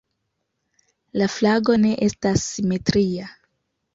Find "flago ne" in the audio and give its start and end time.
1.33-1.91